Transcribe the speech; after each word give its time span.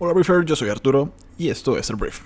Hola 0.00 0.12
Briefer, 0.12 0.44
yo 0.44 0.54
soy 0.54 0.68
Arturo 0.68 1.10
y 1.38 1.48
esto 1.48 1.76
es 1.76 1.90
el 1.90 1.96
Brief. 1.96 2.20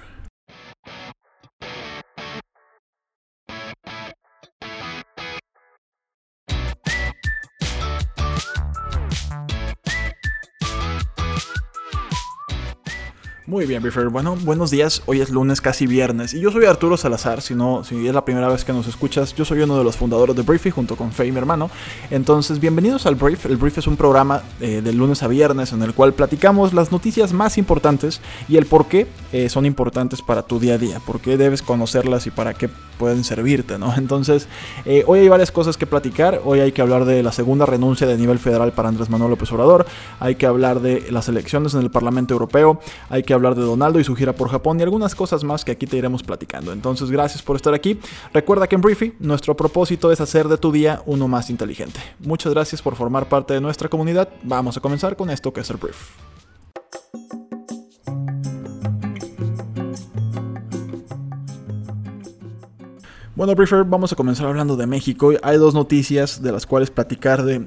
Muy 13.45 13.67
bien, 13.67 13.83
Briefer. 13.83 14.09
Bueno, 14.09 14.37
buenos 14.37 14.71
días. 14.71 15.03
Hoy 15.07 15.21
es 15.21 15.29
lunes, 15.29 15.61
casi 15.61 15.89
viernes. 15.89 16.33
Y 16.33 16.39
yo 16.39 16.53
soy 16.53 16.65
Arturo 16.67 16.97
Salazar. 16.97 17.43
Si 17.43 17.57
no, 17.57 17.83
si 17.83 18.07
es 18.07 18.15
la 18.15 18.25
primera 18.25 18.47
vez 18.47 18.65
que 18.65 18.73
nos 18.73 18.87
escuchas, 18.87 19.35
yo 19.35 19.45
soy 19.45 19.63
uno 19.63 19.77
de 19.77 19.83
los 19.83 19.97
fundadores 19.97 20.37
de 20.37 20.43
Briefy 20.43 20.71
junto 20.71 20.95
con 20.95 21.11
Faye, 21.11 21.33
mi 21.33 21.39
hermano. 21.39 21.69
Entonces, 22.13 22.61
bienvenidos 22.61 23.05
al 23.05 23.17
Brief. 23.17 23.47
El 23.47 23.57
Brief 23.57 23.79
es 23.79 23.89
un 23.89 23.97
programa 23.97 24.45
eh, 24.61 24.81
de 24.81 24.93
lunes 24.93 25.25
a 25.25 25.27
viernes 25.27 25.73
en 25.73 25.83
el 25.83 25.93
cual 25.93 26.13
platicamos 26.15 26.73
las 26.73 26.93
noticias 26.93 27.33
más 27.33 27.59
importantes 27.59 28.21
y 28.49 28.59
el 28.59 28.67
por 28.67 28.87
qué 28.87 29.09
eh, 29.33 29.49
son 29.49 29.67
importantes 29.67 30.23
para 30.23 30.45
tu 30.45 30.61
día 30.61 30.75
a 30.75 30.79
día. 30.79 31.01
Por 31.05 31.19
qué 31.19 31.37
debes 31.37 31.63
conocerlas 31.63 32.29
y 32.29 32.31
para 32.31 32.55
qué 32.55 32.71
pueden 33.03 33.25
servirte, 33.25 33.81
¿no? 33.81 33.93
Entonces, 33.97 34.47
eh, 34.85 35.03
hoy 35.09 35.19
hay 35.19 35.29
varias 35.29 35.51
cosas 35.51 35.77
que 35.77 35.89
platicar. 35.89 36.41
Hoy 36.45 36.61
hay 36.61 36.71
que 36.71 36.83
hablar 36.83 37.05
de 37.05 37.21
la 37.25 37.33
segunda 37.33 37.67
renuncia 37.67 38.07
de 38.07 38.17
nivel 38.17 38.39
federal 38.39 38.71
para 38.71 38.91
Andrés 38.91 39.11
Manuel 39.11 39.31
López 39.31 39.51
Obrador. 39.51 39.87
Hay 40.21 40.37
que 40.37 40.47
hablar 40.47 40.79
de 40.79 41.11
las 41.11 41.29
elecciones 41.29 41.75
en 41.75 41.81
el 41.81 41.91
Parlamento 41.91 42.33
Europeo. 42.33 42.79
Hay 43.09 43.25
que 43.25 43.35
hablar 43.35 43.57
de 43.57 43.63
Donaldo 43.63 43.99
y 43.99 44.05
su 44.05 44.15
gira 44.15 44.35
por 44.35 44.51
Japón 44.51 44.79
y 44.79 44.85
algunas 44.85 45.17
cosas 45.17 45.43
más 45.43 45.65
que 45.65 45.73
aquí 45.73 45.85
te 45.85 45.97
iremos 45.97 46.23
platicando. 46.23 46.73
Entonces, 46.73 47.11
gracias 47.11 47.43
por 47.43 47.57
estar 47.57 47.75
aquí. 47.75 47.99
Recuerda 48.33 48.69
que 48.69 48.77
en 48.77 48.83
Briefy 48.83 49.15
nuestro 49.19 49.57
propósito 49.57 50.13
es 50.13 50.21
hacer 50.21 50.47
de 50.47 50.59
tu 50.59 50.71
día 50.71 51.03
uno 51.05 51.27
más 51.27 51.51
inteligente. 51.51 51.99
Muchas 52.21 52.55
gracias 52.55 52.81
por 52.83 52.95
formar 52.95 53.29
parte 53.29 53.53
de 53.53 53.61
nuestra 53.61 53.89
comunidad. 53.89 54.29
Vamos 54.45 54.77
a 54.77 54.81
comenzar 54.81 55.17
con 55.17 55.29
esto 55.29 55.53
que 55.53 55.63
es 55.63 55.71
el 55.71 55.79
Brief. 55.79 56.32
Bueno, 63.43 63.57
Briefer, 63.57 63.83
vamos 63.83 64.13
a 64.13 64.15
comenzar 64.15 64.47
hablando 64.47 64.77
de 64.77 64.87
México. 64.87 65.33
Hay 65.43 65.59
dos 65.59 65.75
noticias 65.75 66.43
de 66.43 66.53
las 66.53 66.65
cuales 66.65 66.93
platicar 66.93 67.43
de, 67.43 67.59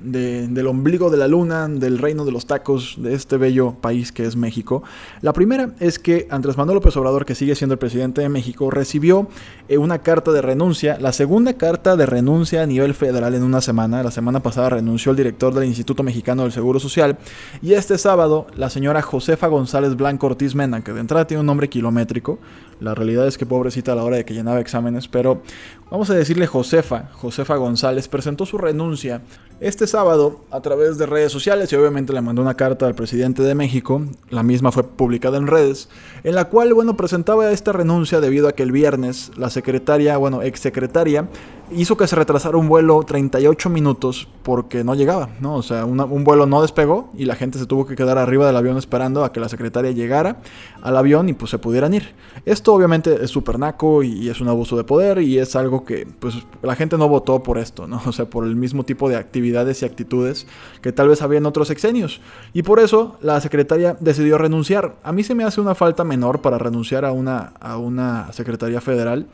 del 0.48 0.67
ombligo 0.67 1.09
de 1.09 1.17
la 1.17 1.28
luna, 1.28 1.67
del 1.67 1.98
reino 1.98 2.23
de 2.23 2.32
los 2.32 2.45
tacos, 2.45 2.95
de 2.98 3.14
este 3.14 3.36
bello 3.36 3.73
país 3.82 4.14
que 4.14 4.23
es 4.23 4.38
México. 4.38 4.84
La 5.20 5.34
primera 5.34 5.72
es 5.82 6.00
que 6.00 6.30
Andrés 6.32 6.56
Manuel 6.56 6.76
López 6.76 6.95
Obrador, 6.95 7.26
que 7.26 7.36
sigue 7.36 7.56
siendo 7.56 7.73
el 7.73 7.80
presidente 7.80 8.22
de 8.22 8.30
México, 8.30 8.72
recibió 8.72 9.28
eh, 9.67 9.78
una 9.78 10.00
carta 10.00 10.32
de 10.32 10.42
renuncia, 10.42 10.98
la 11.02 11.12
segunda 11.12 11.52
carta 11.56 11.98
de 11.98 12.06
renuncia 12.06 12.64
a 12.64 12.66
nivel 12.66 12.94
federal 12.94 13.36
en 13.36 13.44
una 13.44 13.60
semana. 13.60 14.02
La 14.02 14.12
semana 14.12 14.39
pasada 14.39 14.70
renunció 14.70 15.12
el 15.12 15.17
director 15.17 15.54
del 15.54 15.66
Instituto 15.66 16.04
Mexicano 16.04 16.44
del 16.44 16.54
Seguro 16.54 16.80
Social. 16.80 17.17
Y 17.62 17.73
este 17.73 17.98
sábado, 17.98 18.48
la 18.56 18.70
señora 18.70 19.02
Josefa 19.02 19.48
González 19.48 19.98
Blanco 19.98 20.28
Ortiz 20.28 20.56
Mena, 20.56 20.86
que 20.86 20.94
de 20.94 21.02
entrada 21.02 21.28
tiene 21.28 21.42
un 21.42 21.48
nombre 21.48 21.67
kilométrico, 21.67 22.39
la 22.80 22.94
realidad 22.94 23.26
es 23.28 23.38
que 23.38 23.45
pobrecita 23.45 23.94
a 23.94 23.95
la 23.95 24.04
hora 24.04 24.17
de 24.17 24.26
que 24.26 24.34
llenaba 24.34 24.60
exámenes, 24.60 25.08
pero 25.08 25.42
vamos 25.89 26.09
a 26.09 26.13
decirle 26.13 26.47
Josefa, 26.47 27.09
Josefa 27.13 27.55
González, 27.55 28.08
presentó 28.08 28.45
su 28.45 28.58
renuncia 28.58 29.21
este 29.59 29.88
sábado 29.88 30.41
a 30.52 30.61
través 30.61 30.97
de 30.97 31.05
redes 31.05 31.31
sociales 31.31 31.71
y 31.71 31.75
obviamente 31.75 32.11
le 32.11 32.21
mandó 32.21 32.41
una 32.41 32.55
carta 32.55 32.88
al 32.88 32.95
presidente 32.95 33.41
de 33.41 33.55
México, 33.55 34.02
la 34.30 34.43
misma 34.43 34.71
fue 34.71 34.83
publicada 34.83 35.38
en 35.38 35.47
redes, 35.47 35.88
en 36.23 36.36
la 36.36 36.45
cual, 36.45 36.73
bueno, 36.73 36.97
presentaba 36.97 37.49
esta 37.52 37.71
renuncia 37.71 38.19
debido 38.19 38.47
a 38.47 38.52
que 38.52 38.63
el 38.63 38.71
viernes 38.71 39.31
la 39.38 39.49
secretaria, 39.49 40.17
bueno, 40.17 40.41
exsecretaria, 40.41 41.30
hizo 41.71 41.97
que 41.97 42.08
se 42.08 42.16
retrasara 42.16 42.58
un 42.58 42.67
vuelo 42.67 43.03
38 43.03 43.69
minutos 43.69 44.27
porque 44.44 44.83
no 44.83 44.95
llegaba, 44.95 45.30
¿no? 45.39 45.55
O 45.55 45.63
sea, 45.63 45.85
un 45.85 46.23
vuelo 46.23 46.45
no 46.45 46.61
despegó 46.61 47.09
y 47.17 47.25
la 47.25 47.35
gente 47.35 47.58
se 47.59 47.66
tuvo 47.66 47.85
que 47.85 47.95
quedar 47.95 48.17
arriba 48.17 48.45
del 48.45 48.55
avión 48.55 48.77
esperando 48.77 49.23
a 49.23 49.31
que 49.31 49.39
la 49.39 49.49
secretaria 49.49 49.91
llegara 49.91 50.38
al 50.81 50.97
avión 50.97 51.30
y 51.30 51.33
pues 51.33 51.52
se 51.52 51.58
pudieran 51.58 51.93
ir. 51.93 52.13
Esto 52.45 52.73
obviamente 52.73 53.23
es 53.23 53.31
súper 53.31 53.58
naco 53.58 54.03
y 54.03 54.30
es 54.30 54.41
un 54.41 54.47
abuso 54.47 54.77
de 54.77 54.83
poder 54.83 55.19
y 55.19 55.39
es 55.39 55.55
algo 55.55 55.83
que 55.83 56.08
pues 56.20 56.36
la 56.61 56.75
gente 56.75 56.98
no 56.98 57.08
votó 57.08 57.42
por 57.42 57.58
esto, 57.58 57.87
¿no? 57.87 58.02
O 58.05 58.11
sea, 58.11 58.25
por 58.25 58.45
el 58.45 58.55
mismo 58.55 58.83
tipo 58.83 59.09
de 59.09 59.17
actividades 59.17 59.81
y 59.81 59.86
actitudes 59.86 60.48
que 60.81 60.92
tal 60.92 61.09
vez 61.09 61.21
había 61.21 61.39
en 61.39 61.45
otros 61.45 61.67
sexenios. 61.67 62.21
Y 62.54 62.64
por 62.64 62.80
eso 62.80 63.17
la 63.21 63.42
secretaria 63.42 63.98
decidió 63.99 64.37
renunciar. 64.37 64.95
A 65.04 65.11
mí 65.11 65.23
se 65.23 65.36
me 65.36 65.43
hace 65.43 65.59
una 65.59 65.75
falta 65.75 66.04
menor 66.04 66.42
para 66.42 66.58
renunciar 66.58 67.04
a 67.04 67.11
una, 67.11 67.54
a 67.59 67.77
una 67.77 68.31
secretaría 68.31 68.80
federal 68.80 69.27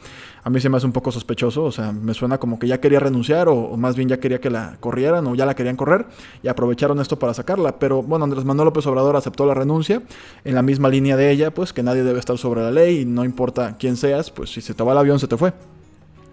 a 0.44 0.50
mí 0.50 0.60
se 0.60 0.70
me 0.70 0.78
hace 0.78 0.86
un 0.86 0.92
poco 0.92 1.12
sospechoso, 1.12 1.64
o 1.64 1.72
sea, 1.72 1.92
me 1.92 2.14
suena 2.22 2.38
como 2.38 2.60
que 2.60 2.68
ya 2.68 2.80
quería 2.80 3.00
renunciar 3.00 3.50
o, 3.50 3.76
más 3.78 3.96
bien 3.96 4.08
ya 4.08 4.20
quería 4.20 4.40
que 4.40 4.52
la 4.52 4.78
corrieran 4.80 5.26
o 5.26 5.34
ya 5.34 5.48
la 5.48 5.56
querían 5.56 5.76
correr 5.76 6.06
y 6.44 6.50
aprovecharon 6.50 7.00
esto 7.02 7.18
para 7.18 7.34
sacarla. 7.34 7.80
Pero 7.80 8.04
bueno, 8.04 8.26
Andrés 8.26 8.46
Manuel 8.46 8.66
López 8.66 8.86
Obrador 8.86 9.16
aceptó 9.16 9.48
la 9.48 9.56
renuncia 9.56 10.04
en 10.46 10.54
la 10.54 10.62
misma 10.62 10.88
línea 10.88 11.18
de 11.18 11.32
ella, 11.32 11.52
pues 11.52 11.74
que 11.74 11.82
nadie 11.82 12.04
debe 12.04 12.20
estar 12.20 12.38
sobre 12.38 12.62
la 12.62 12.70
ley 12.70 13.00
y 13.00 13.06
no 13.06 13.26
importa 13.26 13.76
quién 13.80 13.98
seas, 13.98 14.30
pues 14.30 14.52
si 14.52 14.62
se 14.62 14.76
te 14.76 14.84
va 14.84 14.92
el 14.92 15.00
avión 15.00 15.20
se 15.20 15.28
te 15.28 15.36
fue. 15.36 15.52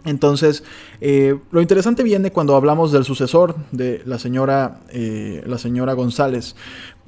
Entonces, 0.04 0.62
eh, 1.00 1.38
lo 1.50 1.62
interesante 1.62 2.03
viene 2.03 2.31
cuando 2.32 2.55
hablamos 2.55 2.93
del 2.93 3.05
sucesor 3.05 3.56
de 3.72 4.03
la 4.05 4.19
señora, 4.19 4.81
eh, 4.91 5.43
la 5.47 5.56
señora 5.56 5.94
González, 5.94 6.55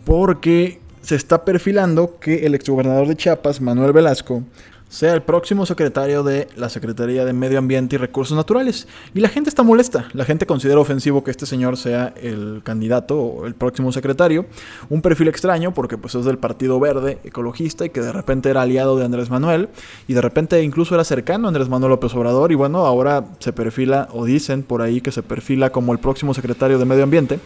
porque 0.06 0.80
se 1.02 1.16
está 1.16 1.44
perfilando 1.44 2.18
que 2.18 2.47
el 2.47 2.54
exgobernador 2.54 3.08
de 3.08 3.16
Chiapas, 3.16 3.60
Manuel 3.60 3.92
Velasco, 3.92 4.42
sea 4.90 5.14
el 5.14 5.22
próximo 5.22 5.64
secretario 5.66 6.24
de 6.24 6.48
la 6.56 6.68
Secretaría 6.68 7.24
de 7.24 7.32
Medio 7.32 7.58
Ambiente 7.58 7.94
y 7.94 7.98
Recursos 7.98 8.36
Naturales. 8.36 8.88
Y 9.14 9.20
la 9.20 9.28
gente 9.28 9.48
está 9.48 9.62
molesta, 9.62 10.08
la 10.14 10.24
gente 10.24 10.46
considera 10.46 10.80
ofensivo 10.80 11.22
que 11.22 11.30
este 11.30 11.46
señor 11.46 11.76
sea 11.76 12.12
el 12.20 12.60
candidato 12.64 13.16
o 13.18 13.46
el 13.46 13.54
próximo 13.54 13.92
secretario. 13.92 14.46
Un 14.88 15.00
perfil 15.00 15.28
extraño 15.28 15.72
porque 15.72 15.96
pues 15.96 16.16
es 16.16 16.24
del 16.24 16.38
Partido 16.38 16.80
Verde 16.80 17.20
Ecologista 17.22 17.86
y 17.86 17.90
que 17.90 18.00
de 18.00 18.12
repente 18.12 18.50
era 18.50 18.62
aliado 18.62 18.98
de 18.98 19.04
Andrés 19.04 19.30
Manuel 19.30 19.68
y 20.08 20.14
de 20.14 20.20
repente 20.20 20.60
incluso 20.64 20.94
era 20.96 21.04
cercano 21.04 21.46
a 21.46 21.48
Andrés 21.48 21.68
Manuel 21.68 21.90
López 21.90 22.12
Obrador 22.14 22.50
y 22.50 22.56
bueno, 22.56 22.84
ahora 22.84 23.26
se 23.38 23.52
perfila 23.52 24.08
o 24.12 24.24
dicen 24.24 24.64
por 24.64 24.82
ahí 24.82 25.00
que 25.00 25.12
se 25.12 25.22
perfila 25.22 25.70
como 25.70 25.92
el 25.92 26.00
próximo 26.00 26.34
secretario 26.34 26.80
de 26.80 26.84
Medio 26.84 27.04
Ambiente. 27.04 27.38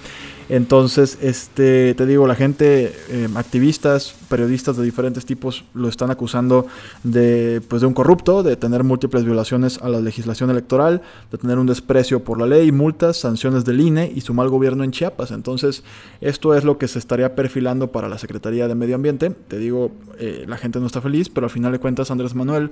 Entonces, 0.48 1.18
este, 1.22 1.94
te 1.94 2.06
digo, 2.06 2.26
la 2.26 2.34
gente, 2.34 2.92
eh, 3.08 3.28
activistas, 3.34 4.14
periodistas 4.28 4.76
de 4.76 4.84
diferentes 4.84 5.24
tipos 5.24 5.64
lo 5.74 5.88
están 5.88 6.10
acusando 6.10 6.66
de, 7.02 7.62
pues, 7.68 7.80
de 7.80 7.86
un 7.86 7.94
corrupto, 7.94 8.42
de 8.42 8.56
tener 8.56 8.84
múltiples 8.84 9.24
violaciones 9.24 9.78
a 9.80 9.88
la 9.88 10.00
legislación 10.00 10.50
electoral, 10.50 11.02
de 11.30 11.38
tener 11.38 11.58
un 11.58 11.66
desprecio 11.66 12.24
por 12.24 12.38
la 12.38 12.46
ley, 12.46 12.72
multas, 12.72 13.16
sanciones 13.16 13.64
del 13.64 13.80
INE 13.80 14.12
y 14.14 14.20
su 14.20 14.34
mal 14.34 14.48
gobierno 14.48 14.84
en 14.84 14.90
Chiapas. 14.90 15.30
Entonces, 15.30 15.82
esto 16.20 16.54
es 16.54 16.64
lo 16.64 16.76
que 16.76 16.88
se 16.88 16.98
estaría 16.98 17.34
perfilando 17.34 17.90
para 17.90 18.08
la 18.08 18.18
Secretaría 18.18 18.68
de 18.68 18.74
Medio 18.74 18.96
Ambiente. 18.96 19.30
Te 19.30 19.58
digo, 19.58 19.92
eh, 20.18 20.44
la 20.46 20.58
gente 20.58 20.78
no 20.78 20.86
está 20.86 21.00
feliz, 21.00 21.28
pero 21.28 21.46
al 21.46 21.50
final 21.50 21.72
de 21.72 21.78
cuentas 21.78 22.10
Andrés 22.10 22.34
Manuel, 22.34 22.70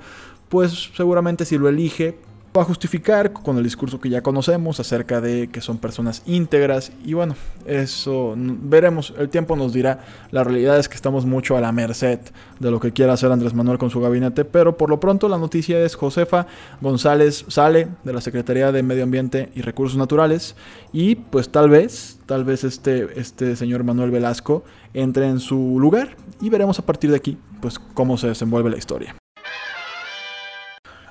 pues 0.48 0.90
seguramente 0.94 1.44
si 1.44 1.56
lo 1.56 1.68
elige, 1.68 2.18
va 2.56 2.62
a 2.62 2.64
justificar 2.64 3.32
con 3.32 3.56
el 3.56 3.64
discurso 3.64 3.98
que 3.98 4.10
ya 4.10 4.22
conocemos 4.22 4.78
acerca 4.78 5.20
de 5.20 5.48
que 5.48 5.60
son 5.60 5.78
personas 5.78 6.22
íntegras. 6.26 6.92
Y 7.04 7.14
bueno, 7.14 7.34
eso 7.64 8.34
veremos, 8.36 9.14
el 9.18 9.30
tiempo 9.30 9.56
nos 9.56 9.72
dirá, 9.72 10.00
la 10.30 10.44
realidad 10.44 10.78
es 10.78 10.88
que 10.88 10.96
estamos 10.96 11.24
mucho 11.24 11.56
a 11.56 11.60
la 11.60 11.72
merced 11.72 12.20
de 12.60 12.70
lo 12.70 12.78
que 12.78 12.92
quiera 12.92 13.14
hacer 13.14 13.32
Andrés 13.32 13.54
Manuel 13.54 13.78
con 13.78 13.90
su 13.90 14.00
gabinete, 14.00 14.44
pero 14.44 14.76
por 14.76 14.90
lo 14.90 15.00
pronto 15.00 15.28
la 15.28 15.38
noticia 15.38 15.82
es 15.82 15.94
Josefa 15.94 16.46
González 16.80 17.44
sale 17.48 17.88
de 18.04 18.12
la 18.12 18.20
Secretaría 18.20 18.70
de 18.70 18.82
Medio 18.82 19.04
Ambiente 19.04 19.50
y 19.54 19.62
Recursos 19.62 19.96
Naturales 19.96 20.54
y 20.92 21.14
pues 21.14 21.48
tal 21.48 21.70
vez, 21.70 22.18
tal 22.26 22.44
vez 22.44 22.64
este, 22.64 23.18
este 23.18 23.56
señor 23.56 23.84
Manuel 23.84 24.10
Velasco 24.10 24.64
entre 24.94 25.26
en 25.26 25.40
su 25.40 25.78
lugar 25.80 26.16
y 26.40 26.50
veremos 26.50 26.78
a 26.78 26.86
partir 26.86 27.10
de 27.10 27.16
aquí 27.16 27.38
pues 27.60 27.78
cómo 27.78 28.18
se 28.18 28.28
desenvuelve 28.28 28.70
la 28.70 28.76
historia. 28.76 29.21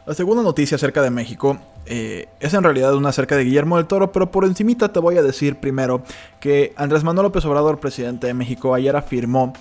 La 0.05 0.15
segunda 0.15 0.41
noticia 0.41 0.75
acerca 0.75 1.03
de 1.03 1.11
México 1.11 1.59
eh, 1.85 2.27
es 2.39 2.53
en 2.55 2.63
realidad 2.63 2.95
una 2.95 3.09
acerca 3.09 3.37
de 3.37 3.43
Guillermo 3.43 3.77
del 3.77 3.85
Toro, 3.85 4.11
pero 4.11 4.31
por 4.31 4.45
encimita 4.45 4.91
te 4.91 4.99
voy 4.99 5.17
a 5.17 5.21
decir 5.21 5.57
primero 5.57 6.01
que 6.39 6.73
Andrés 6.75 7.03
Manuel 7.03 7.25
López 7.25 7.45
Obrador, 7.45 7.79
presidente 7.79 8.25
de 8.25 8.33
México, 8.33 8.73
ayer 8.73 8.95
afirmó 8.95 9.53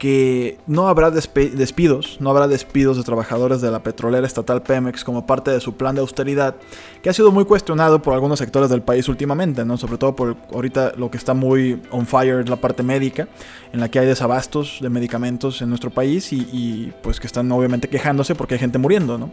que 0.00 0.56
no 0.66 0.88
habrá 0.88 1.10
despidos, 1.10 2.16
no 2.20 2.30
habrá 2.30 2.48
despidos 2.48 2.96
de 2.96 3.02
trabajadores 3.02 3.60
de 3.60 3.70
la 3.70 3.82
petrolera 3.82 4.26
estatal 4.26 4.62
Pemex 4.62 5.04
como 5.04 5.26
parte 5.26 5.50
de 5.50 5.60
su 5.60 5.74
plan 5.74 5.94
de 5.94 6.00
austeridad, 6.00 6.56
que 7.02 7.10
ha 7.10 7.12
sido 7.12 7.30
muy 7.30 7.44
cuestionado 7.44 8.00
por 8.00 8.14
algunos 8.14 8.38
sectores 8.38 8.70
del 8.70 8.80
país 8.80 9.10
últimamente, 9.10 9.62
¿no? 9.62 9.76
Sobre 9.76 9.98
todo 9.98 10.16
por 10.16 10.36
ahorita 10.54 10.94
lo 10.96 11.10
que 11.10 11.18
está 11.18 11.34
muy 11.34 11.82
on 11.90 12.06
fire 12.06 12.48
la 12.48 12.56
parte 12.56 12.82
médica, 12.82 13.28
en 13.74 13.80
la 13.80 13.90
que 13.90 13.98
hay 13.98 14.06
desabastos 14.06 14.78
de 14.80 14.88
medicamentos 14.88 15.60
en 15.60 15.68
nuestro 15.68 15.90
país 15.90 16.32
y, 16.32 16.94
pues 17.02 17.20
que 17.20 17.26
están 17.26 17.52
obviamente 17.52 17.90
quejándose 17.90 18.34
porque 18.34 18.54
hay 18.54 18.60
gente 18.60 18.78
muriendo, 18.78 19.18
¿no? 19.18 19.28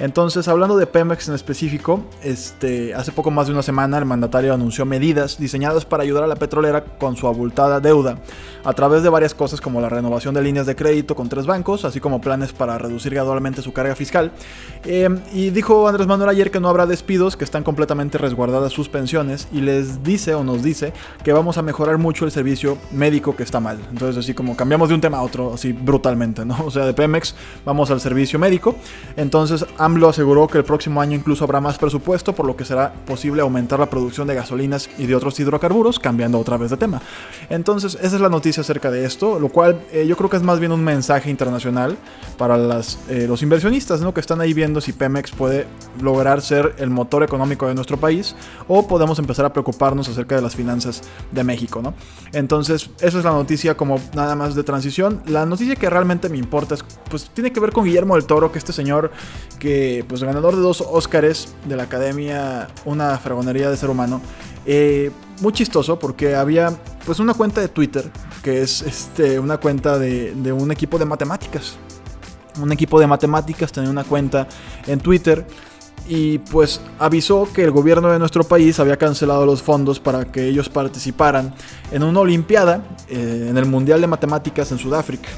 Entonces, 0.00 0.48
hablando 0.48 0.76
de 0.76 0.88
Pemex 0.88 1.28
en 1.28 1.36
específico, 1.36 2.02
este, 2.24 2.92
hace 2.92 3.12
poco 3.12 3.30
más 3.30 3.46
de 3.46 3.52
una 3.52 3.62
semana 3.62 3.98
el 3.98 4.04
mandatario 4.04 4.52
anunció 4.52 4.84
medidas 4.84 5.38
diseñadas 5.38 5.84
para 5.84 6.02
ayudar 6.02 6.24
a 6.24 6.26
la 6.26 6.34
petrolera 6.34 6.82
con 6.84 7.16
su 7.16 7.28
abultada 7.28 7.78
deuda, 7.78 8.18
a 8.64 8.72
través 8.72 9.04
de 9.04 9.10
varias 9.10 9.32
cosas 9.32 9.60
como 9.60 9.80
la 9.80 9.88
renovación 9.88 10.07
de 10.08 10.42
líneas 10.42 10.66
de 10.66 10.74
crédito 10.74 11.14
con 11.14 11.28
tres 11.28 11.46
bancos, 11.46 11.84
así 11.84 12.00
como 12.00 12.20
planes 12.20 12.52
para 12.52 12.78
reducir 12.78 13.12
gradualmente 13.14 13.62
su 13.62 13.72
carga 13.72 13.94
fiscal. 13.94 14.32
Em, 14.84 15.20
y 15.32 15.50
dijo 15.50 15.86
Andrés 15.86 16.06
Manuel 16.06 16.30
ayer 16.30 16.50
que 16.50 16.60
no 16.60 16.68
habrá 16.68 16.86
despidos, 16.86 17.36
que 17.36 17.44
están 17.44 17.62
completamente 17.62 18.16
resguardadas 18.16 18.72
sus 18.72 18.88
pensiones 18.88 19.48
y 19.52 19.60
les 19.60 20.02
dice 20.02 20.34
o 20.34 20.42
nos 20.42 20.62
dice 20.62 20.92
que 21.22 21.32
vamos 21.32 21.58
a 21.58 21.62
mejorar 21.62 21.98
mucho 21.98 22.24
el 22.24 22.30
servicio 22.30 22.78
médico 22.90 23.36
que 23.36 23.42
está 23.42 23.60
mal. 23.60 23.78
Entonces 23.90 24.16
así 24.16 24.34
como 24.34 24.56
cambiamos 24.56 24.88
de 24.88 24.94
un 24.94 25.00
tema 25.00 25.18
a 25.18 25.22
otro, 25.22 25.54
así 25.54 25.72
brutalmente, 25.72 26.44
¿no? 26.44 26.56
O 26.68 26.70
sea, 26.70 26.84
de 26.84 26.92
Pemex 26.92 27.34
vamos 27.64 27.90
al 27.90 28.00
servicio 28.00 28.38
médico. 28.38 28.74
Entonces 29.16 29.64
AMLO 29.78 30.08
aseguró 30.08 30.48
que 30.48 30.58
el 30.58 30.64
próximo 30.64 31.00
año 31.00 31.16
incluso 31.16 31.44
habrá 31.44 31.60
más 31.60 31.78
presupuesto, 31.78 32.34
por 32.34 32.46
lo 32.46 32.56
que 32.56 32.64
será 32.64 32.92
posible 33.06 33.42
aumentar 33.42 33.78
la 33.78 33.86
producción 33.86 34.26
de 34.26 34.34
gasolinas 34.34 34.90
y 34.98 35.06
de 35.06 35.14
otros 35.14 35.38
hidrocarburos, 35.38 35.98
cambiando 35.98 36.38
otra 36.38 36.56
vez 36.56 36.70
de 36.70 36.76
tema. 36.76 37.00
Entonces, 37.48 37.96
esa 38.00 38.16
es 38.16 38.20
la 38.20 38.28
noticia 38.28 38.60
acerca 38.62 38.90
de 38.90 39.04
esto, 39.04 39.38
lo 39.38 39.48
cual 39.48 39.80
yo 40.06 40.16
creo 40.16 40.30
que 40.30 40.36
es 40.36 40.42
más 40.42 40.60
bien 40.60 40.72
un 40.72 40.82
mensaje 40.84 41.30
internacional 41.30 41.96
para 42.36 42.56
eh, 43.08 43.26
los 43.28 43.42
inversionistas, 43.42 44.00
¿no? 44.00 44.14
Que 44.14 44.20
están 44.20 44.40
ahí 44.40 44.52
viendo 44.52 44.80
si 44.80 44.92
Pemex 44.92 45.30
puede 45.32 45.66
lograr 46.00 46.40
ser 46.40 46.74
el 46.78 46.90
motor 46.90 47.22
económico 47.22 47.66
de 47.66 47.74
nuestro 47.74 47.96
país 47.96 48.36
o 48.68 48.86
podemos 48.86 49.18
empezar 49.18 49.44
a 49.44 49.52
preocuparnos 49.52 50.08
acerca 50.08 50.36
de 50.36 50.42
las 50.42 50.54
finanzas 50.54 51.02
de 51.32 51.44
México, 51.44 51.80
¿no? 51.82 51.94
Entonces, 52.32 52.90
esa 53.00 53.18
es 53.18 53.24
la 53.24 53.32
noticia 53.32 53.76
como 53.76 54.00
nada 54.14 54.34
más 54.34 54.54
de 54.54 54.62
transición. 54.62 55.22
La 55.26 55.46
noticia 55.46 55.76
que 55.76 55.88
realmente 55.90 56.28
me 56.28 56.38
importa 56.38 56.74
es, 56.74 56.84
pues, 57.10 57.30
tiene 57.30 57.52
que 57.52 57.60
ver 57.60 57.72
con 57.72 57.84
Guillermo 57.84 58.14
del 58.14 58.26
Toro, 58.26 58.52
que 58.52 58.58
este 58.58 58.72
señor 58.72 59.10
que, 59.58 60.04
pues, 60.08 60.22
ganador 60.22 60.54
de 60.54 60.62
dos 60.62 60.84
Óscares 60.86 61.54
de 61.66 61.76
la 61.76 61.84
Academia, 61.84 62.68
una 62.84 63.18
fregonería 63.18 63.70
de 63.70 63.76
ser 63.76 63.90
humano, 63.90 64.20
eh, 64.66 65.10
muy 65.40 65.52
chistoso 65.52 65.98
porque 65.98 66.34
había 66.34 66.76
pues 67.06 67.20
una 67.20 67.32
cuenta 67.34 67.60
de 67.60 67.68
Twitter 67.68 68.10
que 68.42 68.62
es 68.62 68.82
este, 68.82 69.38
una 69.38 69.58
cuenta 69.58 69.98
de, 69.98 70.34
de 70.34 70.52
un 70.52 70.70
equipo 70.70 70.98
de 70.98 71.04
matemáticas. 71.04 71.76
Un 72.60 72.72
equipo 72.72 72.98
de 72.98 73.06
matemáticas 73.06 73.70
tenía 73.70 73.90
una 73.90 74.04
cuenta 74.04 74.48
en 74.86 74.98
Twitter 74.98 75.46
y 76.08 76.38
pues 76.38 76.80
avisó 76.98 77.48
que 77.52 77.62
el 77.62 77.70
gobierno 77.70 78.10
de 78.10 78.18
nuestro 78.18 78.42
país 78.44 78.80
había 78.80 78.96
cancelado 78.96 79.44
los 79.44 79.62
fondos 79.62 80.00
para 80.00 80.24
que 80.24 80.48
ellos 80.48 80.68
participaran 80.68 81.54
en 81.92 82.02
una 82.02 82.20
olimpiada 82.20 82.82
eh, 83.08 83.48
en 83.50 83.56
el 83.58 83.66
Mundial 83.66 84.00
de 84.00 84.06
Matemáticas 84.06 84.72
en 84.72 84.78
Sudáfrica. 84.78 85.28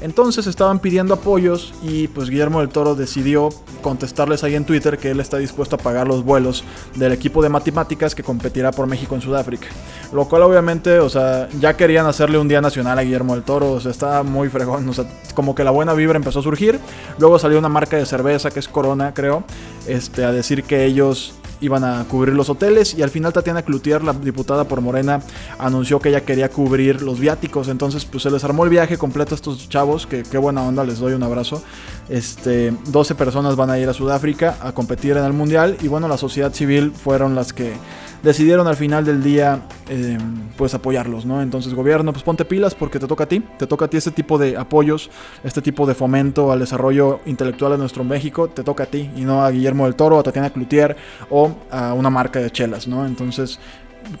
Entonces 0.00 0.46
estaban 0.46 0.78
pidiendo 0.78 1.14
apoyos 1.14 1.74
y 1.82 2.06
pues 2.08 2.30
Guillermo 2.30 2.60
del 2.60 2.68
Toro 2.68 2.94
decidió 2.94 3.48
contestarles 3.82 4.44
ahí 4.44 4.54
en 4.54 4.64
Twitter 4.64 4.98
que 4.98 5.10
él 5.10 5.20
está 5.20 5.38
dispuesto 5.38 5.76
a 5.76 5.78
pagar 5.78 6.06
los 6.06 6.24
vuelos 6.24 6.62
del 6.94 7.12
equipo 7.12 7.42
de 7.42 7.48
matemáticas 7.48 8.14
que 8.14 8.22
competirá 8.22 8.70
por 8.70 8.86
México 8.86 9.14
en 9.16 9.20
Sudáfrica. 9.20 9.66
Lo 10.12 10.28
cual 10.28 10.42
obviamente, 10.42 11.00
o 11.00 11.08
sea, 11.08 11.48
ya 11.60 11.76
querían 11.76 12.06
hacerle 12.06 12.38
un 12.38 12.48
día 12.48 12.60
nacional 12.60 12.98
a 12.98 13.02
Guillermo 13.02 13.34
del 13.34 13.42
Toro, 13.42 13.72
o 13.72 13.80
sea, 13.80 13.90
está 13.90 14.22
muy 14.22 14.48
fregón, 14.48 14.88
o 14.88 14.92
sea, 14.92 15.04
como 15.34 15.54
que 15.54 15.64
la 15.64 15.70
buena 15.70 15.94
vibra 15.94 16.16
empezó 16.16 16.40
a 16.40 16.42
surgir. 16.42 16.78
Luego 17.18 17.38
salió 17.38 17.58
una 17.58 17.68
marca 17.68 17.96
de 17.96 18.06
cerveza 18.06 18.50
que 18.50 18.60
es 18.60 18.68
Corona, 18.68 19.14
creo, 19.14 19.42
este, 19.86 20.24
a 20.24 20.32
decir 20.32 20.62
que 20.62 20.84
ellos 20.84 21.34
iban 21.60 21.84
a 21.84 22.04
cubrir 22.04 22.34
los 22.34 22.48
hoteles 22.48 22.94
y 22.94 23.02
al 23.02 23.10
final 23.10 23.32
Tatiana 23.32 23.62
Cloutier, 23.62 24.02
la 24.02 24.12
diputada 24.12 24.64
por 24.64 24.80
Morena, 24.80 25.20
anunció 25.58 26.00
que 26.00 26.10
ella 26.10 26.22
quería 26.22 26.48
cubrir 26.50 27.02
los 27.02 27.18
viáticos. 27.18 27.68
Entonces, 27.68 28.04
pues 28.04 28.22
se 28.22 28.30
les 28.30 28.44
armó 28.44 28.64
el 28.64 28.70
viaje 28.70 28.98
completo 28.98 29.34
a 29.34 29.36
estos 29.36 29.68
chavos, 29.68 30.06
que 30.06 30.22
qué 30.22 30.38
buena 30.38 30.62
onda, 30.62 30.84
les 30.84 30.98
doy 30.98 31.12
un 31.12 31.22
abrazo. 31.22 31.62
Este, 32.08 32.72
12 32.86 33.14
personas 33.14 33.56
van 33.56 33.70
a 33.70 33.78
ir 33.78 33.88
a 33.88 33.92
Sudáfrica 33.92 34.56
a 34.60 34.72
competir 34.72 35.16
en 35.16 35.24
el 35.24 35.32
Mundial 35.32 35.76
y 35.80 35.88
bueno, 35.88 36.08
la 36.08 36.16
sociedad 36.16 36.52
civil 36.52 36.92
fueron 36.92 37.34
las 37.34 37.52
que 37.52 37.74
decidieron 38.22 38.66
al 38.66 38.76
final 38.76 39.04
del 39.04 39.22
día 39.22 39.62
eh, 39.88 40.18
pues 40.56 40.74
apoyarlos, 40.74 41.24
¿no? 41.24 41.40
Entonces 41.42 41.74
gobierno, 41.74 42.12
pues 42.12 42.22
ponte 42.22 42.44
pilas 42.44 42.74
porque 42.74 42.98
te 42.98 43.06
toca 43.06 43.24
a 43.24 43.28
ti, 43.28 43.42
te 43.58 43.66
toca 43.66 43.86
a 43.86 43.88
ti 43.88 43.96
este 43.96 44.10
tipo 44.10 44.38
de 44.38 44.56
apoyos, 44.56 45.10
este 45.44 45.62
tipo 45.62 45.86
de 45.86 45.94
fomento 45.94 46.52
al 46.52 46.60
desarrollo 46.60 47.20
intelectual 47.26 47.72
de 47.72 47.78
nuestro 47.78 48.04
México, 48.04 48.48
te 48.48 48.62
toca 48.62 48.84
a 48.84 48.86
ti 48.86 49.10
y 49.16 49.22
no 49.22 49.44
a 49.44 49.50
Guillermo 49.50 49.84
del 49.84 49.94
Toro, 49.94 50.18
a 50.18 50.22
Tatiana 50.22 50.50
Cloutier 50.50 50.96
o 51.30 51.52
a 51.70 51.94
una 51.94 52.10
marca 52.10 52.40
de 52.40 52.50
chelas, 52.50 52.86
¿no? 52.88 53.06
Entonces 53.06 53.58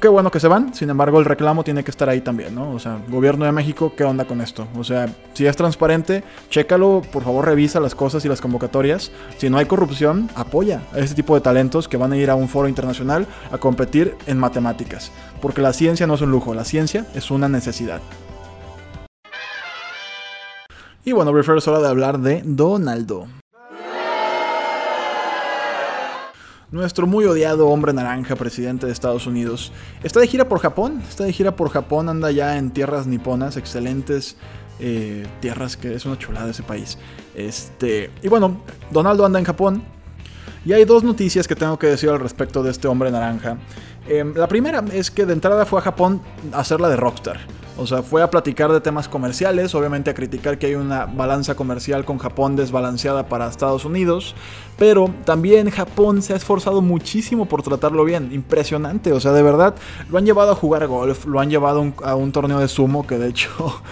qué 0.00 0.08
bueno 0.08 0.30
que 0.30 0.40
se 0.40 0.48
van, 0.48 0.74
sin 0.74 0.90
embargo 0.90 1.18
el 1.18 1.24
reclamo 1.24 1.64
tiene 1.64 1.84
que 1.84 1.90
estar 1.90 2.08
ahí 2.08 2.20
también, 2.20 2.54
¿no? 2.54 2.72
O 2.72 2.78
sea, 2.78 2.98
gobierno 3.08 3.44
de 3.44 3.52
México, 3.52 3.92
¿qué 3.96 4.04
onda 4.04 4.24
con 4.24 4.40
esto? 4.40 4.68
O 4.76 4.84
sea, 4.84 5.08
si 5.34 5.46
es 5.46 5.56
transparente, 5.56 6.24
chécalo, 6.50 7.02
por 7.12 7.24
favor 7.24 7.46
revisa 7.46 7.80
las 7.80 7.94
cosas 7.94 8.24
y 8.24 8.28
las 8.28 8.40
convocatorias. 8.40 9.10
Si 9.38 9.50
no 9.50 9.58
hay 9.58 9.66
corrupción, 9.66 10.28
apoya 10.34 10.82
a 10.92 10.98
este 10.98 11.14
tipo 11.14 11.34
de 11.34 11.40
talentos 11.40 11.88
que 11.88 11.96
van 11.96 12.12
a 12.12 12.16
ir 12.16 12.30
a 12.30 12.34
un 12.34 12.48
foro 12.48 12.68
internacional 12.68 13.26
a 13.50 13.58
competir 13.58 14.14
en 14.26 14.38
matemáticas. 14.38 15.10
Porque 15.40 15.62
la 15.62 15.72
ciencia 15.72 16.06
no 16.06 16.14
es 16.14 16.20
un 16.20 16.30
lujo, 16.30 16.54
la 16.54 16.64
ciencia 16.64 17.06
es 17.14 17.30
una 17.30 17.48
necesidad. 17.48 18.00
Y 21.04 21.12
bueno, 21.12 21.32
prefiero 21.32 21.58
es 21.58 21.68
hora 21.68 21.80
de 21.80 21.88
hablar 21.88 22.18
de 22.18 22.42
Donaldo. 22.44 23.28
Nuestro 26.70 27.06
muy 27.06 27.24
odiado 27.24 27.68
hombre 27.68 27.94
naranja, 27.94 28.36
presidente 28.36 28.84
de 28.84 28.92
Estados 28.92 29.26
Unidos, 29.26 29.72
está 30.02 30.20
de 30.20 30.26
gira 30.26 30.50
por 30.50 30.58
Japón. 30.58 31.02
Está 31.08 31.24
de 31.24 31.32
gira 31.32 31.56
por 31.56 31.70
Japón, 31.70 32.10
anda 32.10 32.30
ya 32.30 32.58
en 32.58 32.72
tierras 32.72 33.06
niponas, 33.06 33.56
excelentes 33.56 34.36
eh, 34.78 35.26
tierras, 35.40 35.78
que 35.78 35.94
es 35.94 36.04
una 36.04 36.18
chulada 36.18 36.50
ese 36.50 36.62
país. 36.62 36.98
Este, 37.34 38.10
y 38.22 38.28
bueno, 38.28 38.60
Donaldo 38.90 39.24
anda 39.24 39.38
en 39.38 39.46
Japón. 39.46 39.82
Y 40.66 40.74
hay 40.74 40.84
dos 40.84 41.04
noticias 41.04 41.48
que 41.48 41.56
tengo 41.56 41.78
que 41.78 41.86
decir 41.86 42.10
al 42.10 42.20
respecto 42.20 42.62
de 42.62 42.70
este 42.70 42.86
hombre 42.86 43.10
naranja. 43.10 43.56
Em, 44.06 44.34
la 44.34 44.46
primera 44.46 44.84
es 44.92 45.10
que 45.10 45.24
de 45.24 45.32
entrada 45.32 45.64
fue 45.64 45.78
a 45.78 45.82
Japón 45.82 46.20
a 46.52 46.60
hacer 46.60 46.82
la 46.82 46.90
de 46.90 46.96
Rockstar. 46.96 47.38
O 47.78 47.86
sea, 47.86 48.02
fue 48.02 48.22
a 48.22 48.30
platicar 48.30 48.72
de 48.72 48.80
temas 48.80 49.08
comerciales, 49.08 49.74
obviamente 49.74 50.10
a 50.10 50.14
criticar 50.14 50.58
que 50.58 50.66
hay 50.66 50.74
una 50.74 51.06
balanza 51.06 51.54
comercial 51.54 52.04
con 52.04 52.18
Japón 52.18 52.56
desbalanceada 52.56 53.28
para 53.28 53.48
Estados 53.48 53.84
Unidos, 53.84 54.34
pero 54.78 55.10
también 55.24 55.70
Japón 55.70 56.22
se 56.22 56.32
ha 56.32 56.36
esforzado 56.36 56.80
muchísimo 56.82 57.46
por 57.46 57.62
tratarlo 57.62 58.04
bien, 58.04 58.30
impresionante, 58.32 59.12
o 59.12 59.20
sea, 59.20 59.32
de 59.32 59.42
verdad, 59.42 59.74
lo 60.08 60.18
han 60.18 60.24
llevado 60.24 60.52
a 60.52 60.54
jugar 60.54 60.86
golf, 60.86 61.26
lo 61.26 61.40
han 61.40 61.50
llevado 61.50 61.92
a 62.02 62.14
un 62.14 62.32
torneo 62.32 62.58
de 62.58 62.68
sumo, 62.68 63.06
que 63.06 63.18
de 63.18 63.28
hecho, 63.28 63.50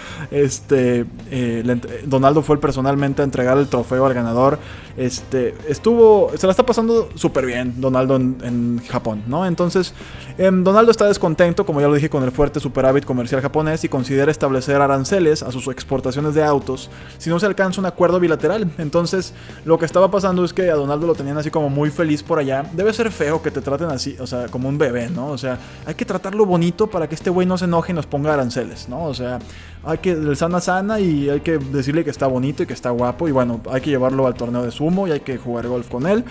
este, 0.31 1.05
eh, 1.31 1.79
Donaldo 2.05 2.41
fue 2.41 2.59
personalmente 2.59 3.21
a 3.21 3.25
entregar 3.25 3.57
el 3.57 3.67
trofeo 3.67 4.05
al 4.05 4.13
ganador, 4.13 4.59
este, 4.97 5.53
estuvo, 5.67 6.31
se 6.35 6.47
la 6.47 6.51
está 6.51 6.65
pasando 6.65 7.09
súper 7.15 7.45
bien 7.45 7.79
Donaldo 7.79 8.15
en, 8.15 8.81
Japón, 8.87 9.23
¿no? 9.27 9.45
Entonces, 9.45 9.93
em, 10.37 10.63
Donaldo 10.63 10.91
está 10.91 11.05
descontento, 11.05 11.65
como 11.65 11.81
ya 11.81 11.87
lo 11.87 11.93
dije, 11.93 12.09
con 12.09 12.23
el 12.23 12.31
fuerte 12.31 12.59
superávit 12.59 13.05
comercial 13.05 13.41
japonés, 13.41 13.76
y 13.83 13.89
considera 13.89 14.31
establecer 14.31 14.81
aranceles 14.81 15.43
a 15.43 15.51
sus 15.51 15.67
exportaciones 15.67 16.33
de 16.33 16.43
autos 16.43 16.89
si 17.17 17.29
no 17.29 17.39
se 17.39 17.45
alcanza 17.45 17.81
un 17.81 17.85
acuerdo 17.85 18.19
bilateral. 18.19 18.69
Entonces, 18.77 19.33
lo 19.65 19.77
que 19.77 19.85
estaba 19.85 20.09
pasando 20.11 20.43
es 20.43 20.53
que 20.53 20.69
a 20.69 20.75
Donaldo 20.75 21.07
lo 21.07 21.15
tenían 21.15 21.37
así 21.37 21.51
como 21.51 21.69
muy 21.69 21.89
feliz 21.89 22.23
por 22.23 22.39
allá. 22.39 22.63
Debe 22.73 22.93
ser 22.93 23.11
feo 23.11 23.41
que 23.41 23.51
te 23.51 23.61
traten 23.61 23.89
así, 23.89 24.15
o 24.19 24.27
sea, 24.27 24.47
como 24.47 24.69
un 24.69 24.77
bebé, 24.77 25.09
¿no? 25.09 25.27
O 25.27 25.37
sea, 25.37 25.57
hay 25.85 25.95
que 25.95 26.05
tratarlo 26.05 26.45
bonito 26.45 26.87
para 26.87 27.07
que 27.07 27.15
este 27.15 27.29
güey 27.29 27.47
no 27.47 27.57
se 27.57 27.65
enoje 27.65 27.91
y 27.91 27.95
nos 27.95 28.05
ponga 28.05 28.33
aranceles, 28.33 28.89
¿no? 28.89 29.05
O 29.05 29.13
sea, 29.13 29.39
hay 29.83 29.99
que 29.99 30.11
el 30.11 30.35
sana 30.35 30.59
sana 30.59 30.99
y 30.99 31.29
hay 31.29 31.39
que 31.41 31.57
decirle 31.57 32.03
que 32.03 32.09
está 32.09 32.27
bonito 32.27 32.63
y 32.63 32.65
que 32.65 32.73
está 32.73 32.89
guapo 32.89 33.27
y 33.27 33.31
bueno, 33.31 33.61
hay 33.71 33.81
que 33.81 33.89
llevarlo 33.89 34.27
al 34.27 34.33
torneo 34.33 34.63
de 34.63 34.71
sumo 34.71 35.07
y 35.07 35.11
hay 35.11 35.21
que 35.21 35.37
jugar 35.37 35.67
golf 35.67 35.89
con 35.89 36.05
él. 36.07 36.25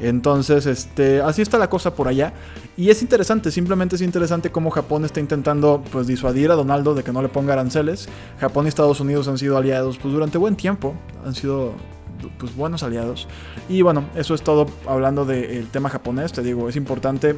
Entonces, 0.00 0.66
este, 0.66 1.20
así 1.20 1.42
está 1.42 1.58
la 1.58 1.70
cosa 1.70 1.94
por 1.94 2.08
allá. 2.08 2.32
Y 2.76 2.90
es 2.90 3.02
interesante, 3.02 3.50
simplemente 3.50 3.96
es 3.96 4.02
interesante 4.02 4.50
cómo 4.50 4.70
Japón 4.70 5.04
está 5.04 5.20
intentando 5.20 5.82
pues 5.92 6.06
disuadir 6.06 6.50
a 6.50 6.54
Donaldo 6.54 6.91
de 6.94 7.02
que 7.02 7.12
no 7.12 7.22
le 7.22 7.28
ponga 7.28 7.52
aranceles. 7.52 8.08
Japón 8.40 8.66
y 8.66 8.68
Estados 8.68 9.00
Unidos 9.00 9.28
han 9.28 9.38
sido 9.38 9.56
aliados 9.56 9.98
pues 9.98 10.12
durante 10.12 10.38
buen 10.38 10.56
tiempo, 10.56 10.94
han 11.24 11.34
sido 11.34 11.72
pues 12.38 12.54
buenos 12.54 12.82
aliados. 12.82 13.28
Y 13.68 13.82
bueno, 13.82 14.04
eso 14.14 14.34
es 14.34 14.42
todo 14.42 14.66
hablando 14.86 15.24
del 15.24 15.68
tema 15.68 15.88
japonés, 15.88 16.32
te 16.32 16.42
digo, 16.42 16.68
es 16.68 16.76
importante 16.76 17.36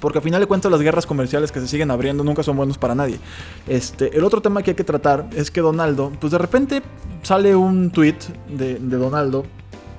porque 0.00 0.18
al 0.18 0.24
final 0.24 0.40
de 0.40 0.46
cuentas 0.46 0.70
las 0.70 0.82
guerras 0.82 1.06
comerciales 1.06 1.50
que 1.50 1.60
se 1.60 1.66
siguen 1.66 1.90
abriendo 1.90 2.22
nunca 2.22 2.42
son 2.42 2.56
buenos 2.56 2.78
para 2.78 2.94
nadie. 2.94 3.18
Este, 3.66 4.16
el 4.16 4.24
otro 4.24 4.42
tema 4.42 4.62
que 4.62 4.72
hay 4.72 4.76
que 4.76 4.84
tratar 4.84 5.26
es 5.34 5.50
que 5.50 5.60
Donaldo, 5.60 6.12
pues 6.20 6.32
de 6.32 6.38
repente 6.38 6.82
sale 7.22 7.56
un 7.56 7.90
tweet 7.90 8.18
de, 8.48 8.74
de 8.78 8.96
Donaldo 8.96 9.44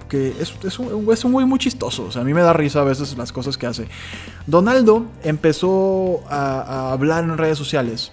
que 0.08 0.30
es, 0.40 0.54
es, 0.64 0.80
un, 0.80 1.12
es 1.12 1.26
un 1.26 1.32
güey 1.32 1.46
muy 1.46 1.60
chistoso. 1.60 2.06
O 2.06 2.12
sea, 2.12 2.22
a 2.22 2.26
mí 2.26 2.34
me 2.34 2.42
da 2.42 2.54
risa 2.54 2.82
a 2.82 2.84
veces 2.84 3.18
las 3.18 3.32
cosas 3.32 3.58
que 3.58 3.68
hace. 3.68 3.88
Donaldo 4.46 5.06
empezó 5.24 6.22
a, 6.30 6.92
hablar 6.92 7.24
en 7.24 7.38
redes 7.38 7.58
sociales 7.58 8.12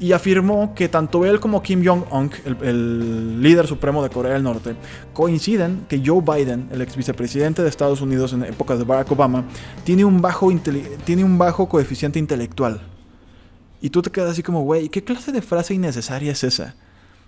y 0.00 0.12
afirmó 0.12 0.74
que 0.74 0.88
tanto 0.88 1.24
él 1.24 1.38
como 1.40 1.62
Kim 1.62 1.84
Jong-un, 1.84 2.30
el, 2.62 3.40
líder 3.40 3.66
supremo 3.66 4.02
de 4.02 4.10
Corea 4.10 4.32
del 4.32 4.42
Norte, 4.42 4.74
coinciden 5.12 5.86
que 5.88 6.02
Joe 6.04 6.20
Biden, 6.20 6.68
el 6.72 6.82
ex 6.82 6.96
vicepresidente 6.96 7.62
de 7.62 7.68
Estados 7.68 8.00
Unidos 8.00 8.32
en 8.32 8.42
épocas 8.42 8.78
de 8.78 8.84
Barack 8.84 9.10
Obama, 9.12 9.44
tiene 9.84 10.04
un 10.04 10.20
bajo, 10.20 10.50
tiene 11.04 11.24
un 11.24 11.38
bajo 11.38 11.68
coeficiente 11.68 12.18
intelectual. 12.18 12.80
Y 13.80 13.90
tú 13.90 14.02
te 14.02 14.10
quedas 14.10 14.30
así 14.30 14.42
como, 14.42 14.62
güey, 14.62 14.88
¿qué 14.88 15.04
clase 15.04 15.30
de 15.30 15.42
frase 15.42 15.74
innecesaria 15.74 16.32
es 16.32 16.44
esa? 16.44 16.74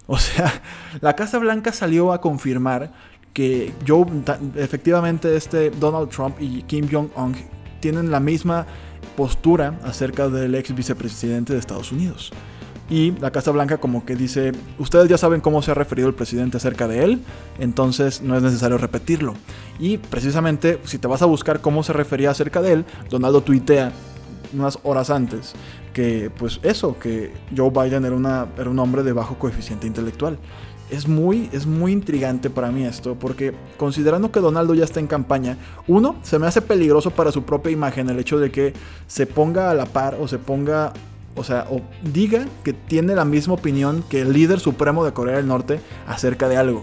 O 0.09 0.19
sea, 0.19 0.63
la 1.01 1.17
Casa 1.17 1.37
Blanca 1.39 1.73
salió 1.73 2.13
a 2.13 2.21
confirmar 2.21 2.93
que 3.33 3.73
Joe, 3.87 4.07
efectivamente 4.55 5.35
este 5.35 5.71
Donald 5.71 6.11
Trump 6.11 6.37
y 6.39 6.63
Kim 6.63 6.89
Jong-un 6.89 7.35
tienen 7.81 8.13
la 8.13 8.21
misma 8.21 8.67
postura 9.17 9.79
acerca 9.85 10.29
del 10.29 10.55
ex 10.55 10.75
vicepresidente 10.75 11.53
de 11.53 11.59
Estados 11.59 11.93
Unidos. 11.93 12.33
y 12.89 13.11
la 13.19 13.33
Casa 13.33 13.51
Blanca 13.51 13.79
como 13.79 14.07
que 14.07 14.15
dice, 14.15 14.53
ustedes 14.79 15.09
ya 15.09 15.19
saben 15.19 15.41
cómo 15.41 15.61
se 15.61 15.73
ha 15.73 15.75
referido 15.75 16.07
el 16.07 16.15
presidente 16.15 16.59
acerca 16.59 16.87
de 16.87 17.03
él, 17.03 17.21
entonces 17.59 18.23
no 18.23 18.37
es 18.37 18.45
necesario 18.45 18.79
repetirlo. 18.79 19.35
Y 19.81 19.99
precisamente 19.99 20.79
si 20.85 20.99
te 20.99 21.09
vas 21.09 21.21
a 21.21 21.27
buscar 21.27 21.61
cómo 21.61 21.83
se 21.83 21.93
refería 21.93 22.31
acerca 22.31 22.63
de 22.63 22.75
él, 22.75 22.85
Donaldo 23.11 23.41
tuitea 23.41 23.91
unas 24.53 24.79
horas 24.85 25.11
antes 25.11 25.55
que 25.97 26.31
pues 26.31 26.61
eso, 26.63 26.99
que 26.99 27.33
Joe 27.57 27.71
Biden 27.71 28.05
era, 28.05 28.15
una, 28.15 28.49
era 28.59 28.69
un 28.69 28.79
hombre 28.79 29.03
de 29.03 29.15
bajo 29.15 29.39
coeficiente 29.39 29.87
intelectual. 29.87 30.39
Es 30.90 31.09
muy, 31.09 31.49
es 31.52 31.66
muy 31.66 31.93
intrigante 31.93 32.49
para 32.49 32.71
mí 32.71 32.85
esto, 32.85 33.16
porque 33.19 33.52
considerando 33.76 34.31
que 34.31 34.40
Donaldo 34.40 34.75
ya 34.75 34.85
está 34.85 35.00
en 35.00 35.09
campaña, 35.09 35.59
uno, 35.88 36.16
se 36.23 36.38
me 36.38 36.47
hace 36.47 36.62
peligroso 36.62 37.11
para 37.11 37.33
su 37.33 37.43
propia 37.43 37.73
imagen 37.73 38.09
el 38.09 38.19
hecho 38.21 38.38
de 38.38 38.52
que 38.52 38.73
se 39.09 39.26
ponga 39.26 39.71
a 39.71 39.75
la 39.75 39.87
par 39.87 40.16
o 40.21 40.28
se 40.28 40.38
ponga 40.38 40.93
o 41.37 41.45
sea, 41.45 41.66
o 41.71 41.83
diga 42.02 42.47
que 42.64 42.73
tiene 42.73 43.14
la 43.14 43.25
misma 43.25 43.55
opinión 43.55 44.02
que 44.09 44.23
el 44.23 44.33
líder 44.33 44.59
supremo 44.59 45.05
de 45.05 45.12
Corea 45.12 45.37
del 45.37 45.47
Norte 45.47 45.81
acerca 46.07 46.49
de 46.49 46.57
algo. 46.57 46.83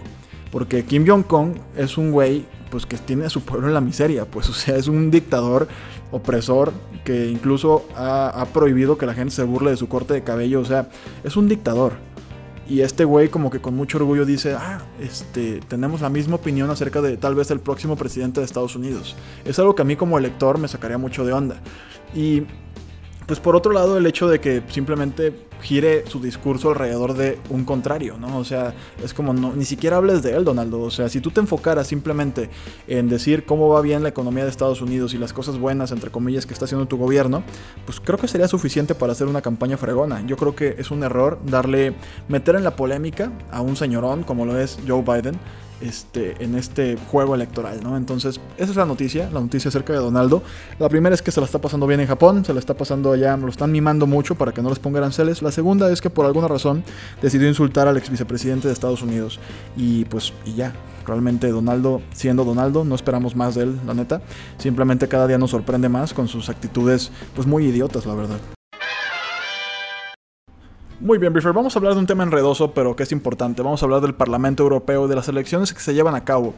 Porque 0.52 0.84
Kim 0.84 1.04
Jong-un 1.06 1.60
es 1.76 1.98
un 1.98 2.12
güey 2.12 2.46
pues 2.70 2.86
que 2.86 2.96
tiene 2.96 3.26
a 3.26 3.30
su 3.30 3.42
pueblo 3.42 3.68
en 3.68 3.74
la 3.74 3.80
miseria, 3.80 4.24
pues 4.24 4.48
o 4.50 4.52
sea, 4.52 4.76
es 4.76 4.88
un 4.88 5.10
dictador 5.10 5.68
opresor 6.12 6.72
que 7.04 7.28
incluso 7.28 7.84
ha, 7.96 8.28
ha 8.28 8.46
prohibido 8.46 8.96
que 8.96 9.06
la 9.06 9.14
gente 9.14 9.34
se 9.34 9.42
burle 9.42 9.72
de 9.72 9.76
su 9.76 9.88
corte 9.88 10.14
de 10.14 10.22
cabello, 10.22 10.60
o 10.60 10.64
sea, 10.64 10.88
es 11.24 11.36
un 11.36 11.48
dictador. 11.48 11.94
Y 12.68 12.80
este 12.80 13.04
güey 13.04 13.28
como 13.28 13.50
que 13.50 13.60
con 13.60 13.76
mucho 13.76 13.98
orgullo 13.98 14.24
dice, 14.24 14.54
ah, 14.54 14.80
este, 15.00 15.60
tenemos 15.68 16.00
la 16.00 16.08
misma 16.08 16.36
opinión 16.36 16.70
acerca 16.70 17.02
de 17.02 17.16
tal 17.16 17.34
vez 17.34 17.50
el 17.50 17.60
próximo 17.60 17.96
presidente 17.96 18.40
de 18.40 18.46
Estados 18.46 18.74
Unidos. 18.74 19.16
Es 19.44 19.58
algo 19.58 19.74
que 19.74 19.82
a 19.82 19.84
mí 19.84 19.96
como 19.96 20.18
elector 20.18 20.58
me 20.58 20.68
sacaría 20.68 20.96
mucho 20.96 21.24
de 21.26 21.32
onda. 21.32 21.56
Y 22.14 22.44
pues 23.26 23.40
por 23.40 23.56
otro 23.56 23.72
lado, 23.72 23.96
el 23.96 24.06
hecho 24.06 24.28
de 24.28 24.40
que 24.40 24.62
simplemente 24.68 25.32
gire 25.62 26.04
su 26.06 26.20
discurso 26.20 26.70
alrededor 26.70 27.14
de 27.14 27.38
un 27.48 27.64
contrario, 27.64 28.18
¿no? 28.18 28.38
O 28.38 28.44
sea, 28.44 28.74
es 29.02 29.14
como 29.14 29.32
no, 29.32 29.54
ni 29.54 29.64
siquiera 29.64 29.96
hables 29.96 30.22
de 30.22 30.36
él, 30.36 30.44
Donaldo. 30.44 30.82
O 30.82 30.90
sea, 30.90 31.08
si 31.08 31.20
tú 31.20 31.30
te 31.30 31.40
enfocaras 31.40 31.86
simplemente 31.86 32.50
en 32.86 33.08
decir 33.08 33.46
cómo 33.46 33.68
va 33.68 33.80
bien 33.80 34.02
la 34.02 34.10
economía 34.10 34.44
de 34.44 34.50
Estados 34.50 34.82
Unidos 34.82 35.14
y 35.14 35.18
las 35.18 35.32
cosas 35.32 35.58
buenas, 35.58 35.90
entre 35.90 36.10
comillas, 36.10 36.44
que 36.44 36.52
está 36.52 36.66
haciendo 36.66 36.86
tu 36.86 36.98
gobierno, 36.98 37.42
pues 37.86 37.98
creo 37.98 38.18
que 38.18 38.28
sería 38.28 38.48
suficiente 38.48 38.94
para 38.94 39.12
hacer 39.12 39.26
una 39.26 39.40
campaña 39.40 39.78
fregona. 39.78 40.24
Yo 40.26 40.36
creo 40.36 40.54
que 40.54 40.76
es 40.78 40.90
un 40.90 41.02
error 41.02 41.38
darle, 41.46 41.94
meter 42.28 42.56
en 42.56 42.64
la 42.64 42.76
polémica 42.76 43.32
a 43.50 43.62
un 43.62 43.76
señorón 43.76 44.22
como 44.22 44.44
lo 44.44 44.58
es 44.58 44.78
Joe 44.86 45.02
Biden 45.02 45.38
este, 45.84 46.42
en 46.42 46.54
este 46.54 46.96
juego 47.10 47.34
electoral, 47.34 47.80
¿no? 47.82 47.96
Entonces, 47.96 48.40
esa 48.56 48.70
es 48.70 48.76
la 48.76 48.86
noticia, 48.86 49.30
la 49.30 49.40
noticia 49.40 49.68
acerca 49.68 49.92
de 49.92 49.98
Donaldo. 49.98 50.42
La 50.78 50.88
primera 50.88 51.14
es 51.14 51.22
que 51.22 51.30
se 51.30 51.40
la 51.40 51.46
está 51.46 51.60
pasando 51.60 51.86
bien 51.86 52.00
en 52.00 52.06
Japón, 52.06 52.44
se 52.44 52.52
la 52.52 52.60
está 52.60 52.74
pasando 52.74 53.12
allá, 53.12 53.36
lo 53.36 53.48
están 53.48 53.70
mimando 53.70 54.06
mucho 54.06 54.34
para 54.34 54.52
que 54.52 54.62
no 54.62 54.70
les 54.70 54.78
ponga 54.78 54.98
aranceles. 54.98 55.42
La 55.42 55.52
segunda 55.52 55.92
es 55.92 56.00
que 56.00 56.10
por 56.10 56.26
alguna 56.26 56.48
razón 56.48 56.84
decidió 57.20 57.48
insultar 57.48 57.88
al 57.88 57.96
ex 57.96 58.10
vicepresidente 58.10 58.68
de 58.68 58.74
Estados 58.74 59.02
Unidos. 59.02 59.38
Y 59.76 60.04
pues, 60.06 60.32
y 60.44 60.54
ya, 60.54 60.72
Realmente 61.06 61.48
Donaldo, 61.48 62.00
siendo 62.14 62.44
Donaldo, 62.44 62.84
no 62.84 62.94
esperamos 62.94 63.36
más 63.36 63.54
de 63.54 63.64
él, 63.64 63.80
la 63.86 63.94
neta. 63.94 64.22
Simplemente 64.58 65.08
cada 65.08 65.26
día 65.26 65.38
nos 65.38 65.50
sorprende 65.50 65.88
más 65.88 66.14
con 66.14 66.28
sus 66.28 66.48
actitudes, 66.48 67.10
pues 67.34 67.46
muy 67.46 67.66
idiotas, 67.66 68.06
la 68.06 68.14
verdad. 68.14 68.53
Muy 71.00 71.18
bien, 71.18 71.32
Briefer, 71.32 71.52
vamos 71.52 71.74
a 71.74 71.78
hablar 71.80 71.94
de 71.94 71.98
un 71.98 72.06
tema 72.06 72.22
enredoso, 72.22 72.72
pero 72.72 72.94
que 72.94 73.02
es 73.02 73.10
importante. 73.10 73.62
Vamos 73.62 73.82
a 73.82 73.86
hablar 73.86 74.00
del 74.00 74.14
Parlamento 74.14 74.62
Europeo, 74.62 75.08
de 75.08 75.16
las 75.16 75.28
elecciones 75.28 75.74
que 75.74 75.80
se 75.80 75.92
llevan 75.92 76.14
a 76.14 76.24
cabo 76.24 76.54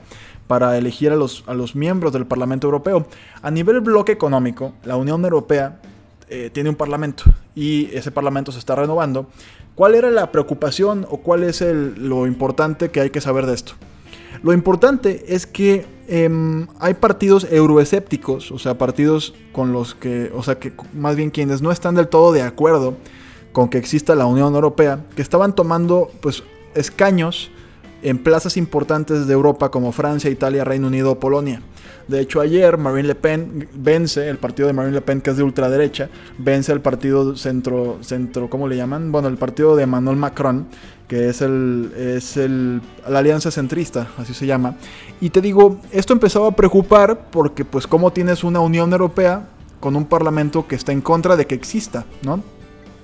para 0.47 0.77
elegir 0.77 1.11
a 1.11 1.17
los, 1.17 1.43
a 1.47 1.55
los 1.55 1.75
miembros 1.75 2.13
del 2.13 2.27
Parlamento 2.27 2.67
Europeo. 2.67 3.07
A 3.41 3.51
nivel 3.51 3.81
bloque 3.81 4.13
económico, 4.13 4.75
la 4.85 4.97
Unión 4.97 5.25
Europea 5.25 5.81
eh, 6.29 6.51
tiene 6.53 6.69
un 6.69 6.77
parlamento 6.77 7.25
y 7.55 7.89
ese 7.95 8.11
parlamento 8.11 8.53
se 8.53 8.59
está 8.59 8.75
renovando. 8.75 9.27
¿Cuál 9.75 9.95
era 9.95 10.11
la 10.11 10.31
preocupación 10.31 11.07
o 11.11 11.19
cuál 11.19 11.43
es 11.43 11.63
lo 11.63 12.27
importante 12.27 12.91
que 12.91 13.01
hay 13.01 13.11
que 13.11 13.23
saber 13.23 13.47
de 13.47 13.55
esto? 13.55 13.73
Lo 14.43 14.53
importante 14.53 15.35
es 15.35 15.47
que 15.47 15.87
em, 16.09 16.67
hay 16.79 16.95
partidos 16.95 17.51
euroescépticos, 17.51 18.53
o 18.53 18.59
sea, 18.59 18.77
partidos 18.77 19.35
con 19.53 19.73
los 19.73 19.95
que, 19.95 20.31
o 20.35 20.43
sea, 20.43 20.59
que 20.59 20.75
más 20.93 21.17
bien 21.17 21.31
quienes 21.31 21.63
no 21.63 21.73
están 21.73 21.95
del 21.95 22.09
todo 22.09 22.33
de 22.33 22.43
acuerdo 22.43 22.97
con 23.57 23.71
que 23.71 23.79
exista 23.79 24.15
la 24.15 24.27
Unión 24.27 24.55
Europea, 24.55 25.07
que 25.17 25.23
estaban 25.23 25.55
tomando 25.55 26.11
pues 26.21 26.43
escaños 26.75 27.51
en 28.03 28.19
plazas 28.19 28.59
importantes 28.59 29.27
de 29.27 29.33
Europa 29.33 29.71
como 29.71 29.93
Francia, 29.93 30.29
Italia, 30.29 30.63
Reino 30.63 30.89
Unido 30.89 31.13
o 31.13 31.19
Polonia. 31.19 31.63
De 32.07 32.21
hecho, 32.21 32.43
ayer 32.43 32.77
Marine 32.77 33.09
Le 33.09 33.15
Pen 33.15 33.67
vence, 33.73 34.29
el 34.29 34.37
partido 34.37 34.67
de 34.67 34.75
Marine 34.75 34.97
Le 34.97 35.01
Pen, 35.01 35.23
que 35.23 35.31
es 35.31 35.39
de 35.39 35.43
ultraderecha, 35.43 36.11
vence 36.37 36.71
al 36.71 36.83
partido 36.83 37.35
centro, 37.35 37.97
centro, 38.03 38.51
¿cómo 38.51 38.69
le 38.69 38.77
llaman? 38.77 39.11
Bueno, 39.11 39.27
el 39.29 39.39
partido 39.39 39.75
de 39.75 39.85
Emmanuel 39.85 40.19
Macron, 40.19 40.67
que 41.09 41.31
es, 41.31 41.41
el, 41.41 41.95
es 41.97 42.37
el, 42.37 42.83
la 43.09 43.21
alianza 43.21 43.51
centrista, 43.51 44.09
así 44.19 44.35
se 44.35 44.45
llama. 44.45 44.77
Y 45.19 45.31
te 45.31 45.41
digo, 45.41 45.81
esto 45.93 46.13
empezaba 46.13 46.49
a 46.49 46.53
preocupar 46.53 47.31
porque, 47.31 47.65
pues, 47.65 47.87
como 47.87 48.13
tienes 48.13 48.45
una 48.45 48.61
Unión 48.61 48.93
Europea 48.93 49.49
con 49.81 49.97
un 49.97 50.05
parlamento 50.05 50.67
que 50.67 50.75
está 50.75 50.93
en 50.93 51.01
contra 51.01 51.37
de 51.37 51.47
que 51.47 51.55
exista, 51.55 52.05
¿no? 52.21 52.55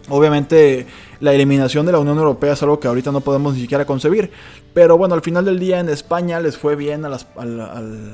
Obviamente 0.09 0.87
la 1.23 1.33
eliminación 1.33 1.87
de 1.87 1.93
la 1.93 2.01
Unión 2.01 2.19
Europea 2.19 2.55
es 2.55 2.63
algo 2.65 2.81
que 2.81 2.89
ahorita 2.89 3.13
no 3.13 3.21
podemos 3.21 3.55
ni 3.55 3.61
siquiera 3.61 3.87
concebir. 3.87 4.33
Pero 4.75 4.99
bueno, 4.99 5.15
al 5.15 5.21
final 5.21 5.45
del 5.45 5.61
día 5.61 5.79
en 5.79 5.89
España 5.89 6.41
les 6.41 6.59
fue 6.59 6.75
bien 6.75 7.05
a 7.05 7.09
las... 7.09 7.29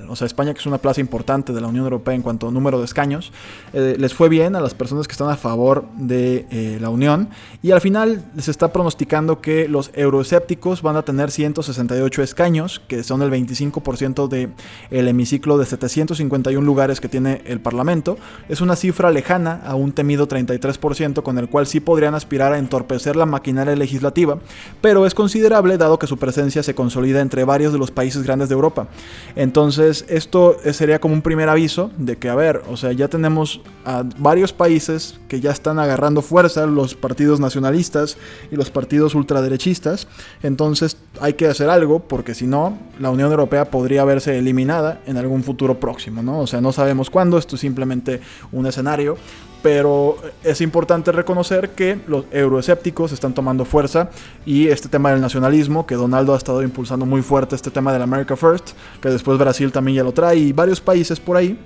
o 0.09 0.17
sea, 0.17 0.27
España 0.27 0.53
que 0.53 0.61
es 0.61 0.67
una 0.67 0.77
plaza 0.77 1.01
importante 1.01 1.55
de 1.55 1.61
la 1.63 1.69
Unión 1.69 1.85
Europea 1.85 2.15
en 2.15 2.21
cuanto 2.21 2.49
a 2.49 2.51
número 2.51 2.79
de 2.79 2.85
escaños, 2.85 3.33
eh, 3.73 3.97
les 3.99 4.13
fue 4.13 4.29
bien 4.29 4.57
a 4.57 4.61
las 4.61 4.75
personas 4.75 5.09
que 5.09 5.13
están 5.13 5.31
a 5.31 5.37
favor 5.37 5.87
de 5.97 6.47
eh, 6.51 6.77
la 6.83 6.91
Unión. 6.91 7.31
Y 7.63 7.71
al 7.71 7.81
final 7.81 8.27
se 8.37 8.51
está 8.51 8.75
pronosticando 8.75 9.41
que 9.41 9.69
los 9.69 9.91
euroescépticos 9.95 10.83
van 10.83 10.97
a 10.97 11.03
tener 11.03 11.31
168 11.31 12.23
escaños, 12.23 12.83
que 12.89 13.03
son 13.03 13.23
el 13.23 13.31
25% 13.31 14.29
del 14.29 14.53
el 14.91 15.09
hemiciclo 15.09 15.57
de 15.57 15.65
751 15.65 16.67
lugares 16.67 17.01
que 17.01 17.09
tiene 17.09 17.41
el 17.47 17.61
Parlamento. 17.61 18.19
Es 18.51 18.61
una 18.61 18.77
cifra 18.77 19.11
lejana 19.11 19.63
a 19.65 19.77
un 19.77 19.93
temido 19.93 20.29
33%, 20.29 21.23
con 21.23 21.39
el 21.39 21.49
cual 21.49 21.67
sí 21.67 21.81
podrían 21.81 22.15
aspirar 22.15 22.53
a 22.53 22.59
entorpecer 22.59 22.98
la 23.17 23.27
maquinaria 23.27 23.77
legislativa, 23.77 24.39
pero 24.81 25.07
es 25.07 25.15
considerable 25.15 25.79
dado 25.79 25.99
que 25.99 26.07
su 26.07 26.17
presencia 26.17 26.63
se 26.63 26.75
consolida 26.75 27.21
entre 27.21 27.45
varios 27.45 27.73
de 27.73 27.79
los 27.79 27.91
países 27.91 28.23
grandes 28.23 28.49
de 28.49 28.55
Europa. 28.55 28.89
Entonces, 29.37 30.05
esto 30.09 30.57
sería 30.73 31.01
como 31.01 31.15
un 31.15 31.23
primer 31.23 31.49
aviso 31.49 31.91
de 31.97 32.17
que, 32.17 32.29
a 32.29 32.35
ver, 32.35 32.63
o 32.71 32.77
sea, 32.77 32.93
ya 32.93 33.09
tenemos 33.09 33.61
a 33.85 34.05
varios 34.19 34.53
países 34.53 35.19
que 35.29 35.41
ya 35.41 35.51
están 35.51 35.79
agarrando 35.79 36.23
fuerza, 36.23 36.67
los 36.67 36.95
partidos 36.95 37.41
nacionalistas 37.41 38.17
y 38.51 38.57
los 38.57 38.71
partidos 38.71 39.15
ultraderechistas. 39.15 40.09
Entonces, 40.43 40.97
hay 41.21 41.35
que 41.35 41.47
hacer 41.47 41.71
algo 41.71 42.01
porque 42.01 42.35
si 42.35 42.47
no, 42.47 42.79
la 42.99 43.11
Unión 43.11 43.31
Europea 43.31 43.71
podría 43.71 44.05
verse 44.05 44.39
eliminada 44.39 45.01
en 45.07 45.17
algún 45.17 45.43
futuro 45.43 45.79
próximo, 45.81 46.23
¿no? 46.23 46.41
O 46.41 46.47
sea, 46.47 46.61
no 46.61 46.73
sabemos 46.73 47.11
cuándo, 47.11 47.39
esto 47.39 47.57
es 47.57 47.61
simplemente 47.61 48.21
un 48.53 48.67
escenario 48.67 49.17
pero 49.63 50.17
es 50.45 50.61
importante 50.61 51.13
reconocer 51.13 51.71
que 51.71 52.01
los 52.07 52.25
euroescépticos 52.31 53.13
están 53.13 53.35
tomando 53.35 53.65
fuerza 53.65 54.11
y 54.47 54.69
este 54.69 54.89
tema 54.89 55.11
del 55.11 55.21
nacionalismo, 55.21 55.87
que 55.87 55.95
Donaldo 55.95 56.35
ha 56.35 56.37
estado 56.37 56.63
impulsando 56.63 57.07
muy 57.07 57.23
fuerte, 57.23 57.57
este 57.57 57.71
tema 57.71 57.93
del 57.93 58.03
America 58.03 58.37
First, 58.37 58.71
que 59.01 59.09
después 59.09 59.39
Brasil 59.39 59.73
también 59.73 59.97
ya 59.97 60.05
lo 60.05 60.13
trae 60.13 60.37
y 60.37 60.53
varios 60.53 60.81
países 60.81 61.19
por 61.19 61.37
ahí 61.37 61.59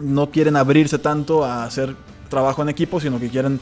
no 0.00 0.30
quieren 0.30 0.56
abrirse 0.56 0.98
tanto 0.98 1.44
a 1.44 1.64
hacer 1.64 1.94
trabajo 2.28 2.62
en 2.62 2.68
equipo, 2.68 3.00
sino 3.00 3.20
que 3.20 3.28
quieren 3.28 3.60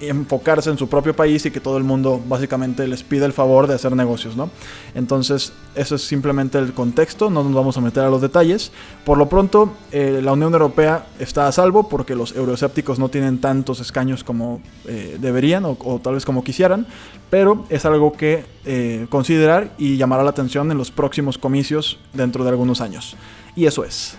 enfocarse 0.00 0.70
en 0.70 0.78
su 0.78 0.88
propio 0.88 1.14
país 1.14 1.44
y 1.46 1.50
que 1.50 1.60
todo 1.60 1.76
el 1.76 1.84
mundo 1.84 2.20
básicamente 2.26 2.86
les 2.86 3.02
pide 3.02 3.24
el 3.24 3.32
favor 3.32 3.66
de 3.66 3.74
hacer 3.74 3.94
negocios, 3.94 4.36
¿no? 4.36 4.50
Entonces, 4.94 5.52
eso 5.74 5.94
es 5.94 6.02
simplemente 6.02 6.58
el 6.58 6.72
contexto, 6.72 7.30
no 7.30 7.42
nos 7.44 7.54
vamos 7.54 7.76
a 7.76 7.80
meter 7.80 8.04
a 8.04 8.10
los 8.10 8.20
detalles. 8.22 8.72
Por 9.04 9.18
lo 9.18 9.28
pronto, 9.28 9.72
eh, 9.92 10.20
la 10.22 10.32
Unión 10.32 10.52
Europea 10.52 11.06
está 11.18 11.46
a 11.46 11.52
salvo 11.52 11.88
porque 11.88 12.14
los 12.14 12.34
euroescépticos 12.34 12.98
no 12.98 13.08
tienen 13.08 13.38
tantos 13.38 13.80
escaños 13.80 14.24
como 14.24 14.60
eh, 14.86 15.18
deberían 15.20 15.64
o, 15.64 16.00
tal 16.02 16.14
vez 16.14 16.24
como 16.24 16.44
quisieran, 16.44 16.86
pero 17.30 17.64
es 17.68 17.84
algo 17.84 18.12
que 18.12 18.44
eh, 18.64 19.06
considerar 19.10 19.70
y 19.78 19.96
llamará 19.96 20.22
la 20.22 20.30
atención 20.30 20.70
en 20.70 20.78
los 20.78 20.90
próximos 20.90 21.38
comicios 21.38 21.98
dentro 22.12 22.44
de 22.44 22.50
algunos 22.50 22.80
años. 22.80 23.16
Y 23.54 23.66
eso 23.66 23.84
es. 23.84 24.16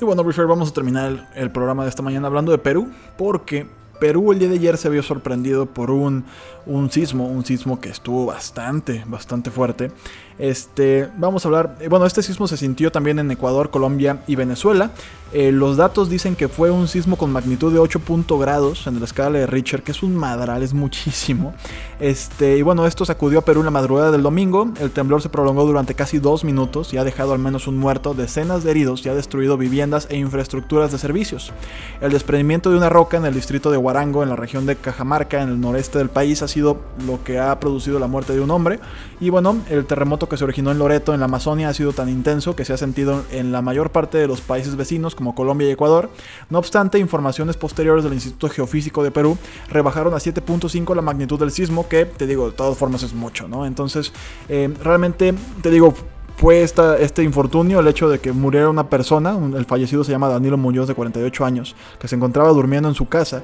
Y 0.00 0.04
bueno, 0.04 0.22
Refer, 0.22 0.46
vamos 0.46 0.70
a 0.70 0.72
terminar 0.72 1.28
el, 1.34 1.50
programa 1.50 1.82
de 1.82 1.90
esta 1.90 2.00
mañana 2.00 2.26
hablando 2.26 2.52
de 2.52 2.58
Perú, 2.58 2.90
porque 3.18 3.66
Perú 4.00 4.32
el 4.32 4.40
día 4.40 4.48
de 4.48 4.56
ayer 4.56 4.76
se 4.76 4.88
vio 4.88 5.02
sorprendido 5.04 5.66
por 5.66 5.92
un, 5.92 6.24
un 6.66 6.90
sismo, 6.90 7.28
un 7.28 7.44
sismo 7.44 7.80
que 7.80 7.90
estuvo 7.90 8.26
bastante, 8.26 9.04
bastante 9.06 9.50
fuerte. 9.50 9.92
Este, 10.40 11.06
vamos 11.18 11.44
a 11.44 11.48
hablar, 11.48 11.76
eh, 11.80 11.88
bueno, 11.88 12.06
este 12.06 12.22
sismo 12.22 12.48
se 12.48 12.56
sintió 12.56 12.90
también 12.90 13.18
en 13.18 13.30
Ecuador, 13.30 13.68
Colombia 13.70 14.22
y 14.26 14.36
Venezuela. 14.36 14.90
Eh, 15.32 15.52
los 15.52 15.76
datos 15.76 16.08
dicen 16.08 16.34
que 16.34 16.48
fue 16.48 16.70
un 16.70 16.88
sismo 16.88 17.16
con 17.16 17.30
magnitud 17.30 17.72
de 17.72 17.78
8 17.78 18.00
grados 18.38 18.86
en 18.86 18.98
la 18.98 19.04
escala 19.04 19.38
de 19.38 19.46
Richter, 19.46 19.82
que 19.82 19.92
es 19.92 20.02
un 20.02 20.16
madral, 20.16 20.62
es 20.62 20.72
muchísimo. 20.72 21.54
Este, 22.00 22.56
y 22.56 22.62
bueno, 22.62 22.86
esto 22.86 23.04
sacudió 23.04 23.40
a 23.40 23.44
Perú 23.44 23.60
en 23.60 23.66
la 23.66 23.70
madrugada 23.70 24.10
del 24.10 24.22
domingo. 24.22 24.72
El 24.80 24.90
temblor 24.90 25.20
se 25.20 25.28
prolongó 25.28 25.66
durante 25.66 25.94
casi 25.94 26.18
dos 26.18 26.42
minutos 26.42 26.94
y 26.94 26.96
ha 26.96 27.04
dejado 27.04 27.34
al 27.34 27.38
menos 27.38 27.66
un 27.66 27.76
muerto, 27.76 28.14
decenas 28.14 28.64
de 28.64 28.70
heridos 28.70 29.04
y 29.04 29.10
ha 29.10 29.14
destruido 29.14 29.58
viviendas 29.58 30.08
e 30.10 30.16
infraestructuras 30.16 30.90
de 30.90 30.98
servicios. 30.98 31.52
El 32.00 32.12
desprendimiento 32.12 32.70
de 32.70 32.78
una 32.78 32.88
roca 32.88 33.18
en 33.18 33.26
el 33.26 33.34
distrito 33.34 33.70
de 33.70 33.76
Huarango, 33.90 34.22
en 34.22 34.28
la 34.28 34.36
región 34.36 34.66
de 34.66 34.76
Cajamarca, 34.76 35.42
en 35.42 35.48
el 35.48 35.60
noreste 35.60 35.98
del 35.98 36.10
país, 36.10 36.42
ha 36.42 36.48
sido 36.48 36.78
lo 37.04 37.24
que 37.24 37.40
ha 37.40 37.58
producido 37.58 37.98
la 37.98 38.06
muerte 38.06 38.32
de 38.32 38.40
un 38.40 38.52
hombre. 38.52 38.78
Y 39.18 39.30
bueno, 39.30 39.58
el 39.68 39.84
terremoto 39.84 40.28
que 40.28 40.36
se 40.36 40.44
originó 40.44 40.70
en 40.70 40.78
Loreto, 40.78 41.12
en 41.12 41.18
la 41.18 41.26
Amazonia, 41.26 41.68
ha 41.68 41.74
sido 41.74 41.92
tan 41.92 42.08
intenso 42.08 42.54
que 42.54 42.64
se 42.64 42.72
ha 42.72 42.76
sentido 42.76 43.24
en 43.32 43.50
la 43.50 43.62
mayor 43.62 43.90
parte 43.90 44.16
de 44.18 44.28
los 44.28 44.40
países 44.40 44.76
vecinos, 44.76 45.16
como 45.16 45.34
Colombia 45.34 45.68
y 45.68 45.72
Ecuador. 45.72 46.08
No 46.50 46.58
obstante, 46.58 47.00
informaciones 47.00 47.56
posteriores 47.56 48.04
del 48.04 48.12
Instituto 48.12 48.48
Geofísico 48.48 49.02
de 49.02 49.10
Perú 49.10 49.36
rebajaron 49.68 50.14
a 50.14 50.18
7.5 50.18 50.94
la 50.94 51.02
magnitud 51.02 51.40
del 51.40 51.50
sismo, 51.50 51.88
que 51.88 52.04
te 52.04 52.28
digo, 52.28 52.50
de 52.50 52.56
todas 52.56 52.78
formas 52.78 53.02
es 53.02 53.12
mucho, 53.12 53.48
¿no? 53.48 53.66
Entonces, 53.66 54.12
eh, 54.48 54.72
realmente, 54.84 55.34
te 55.62 55.70
digo, 55.70 55.94
fue 56.40 56.62
esta, 56.62 56.96
este 56.96 57.22
infortunio, 57.22 57.80
el 57.80 57.86
hecho 57.86 58.08
de 58.08 58.18
que 58.18 58.32
muriera 58.32 58.70
una 58.70 58.88
persona, 58.88 59.38
el 59.54 59.66
fallecido 59.66 60.04
se 60.04 60.10
llama 60.10 60.28
Danilo 60.28 60.56
Muñoz 60.56 60.88
de 60.88 60.94
48 60.94 61.44
años, 61.44 61.76
que 61.98 62.08
se 62.08 62.16
encontraba 62.16 62.48
durmiendo 62.48 62.88
en 62.88 62.94
su 62.94 63.06
casa, 63.06 63.42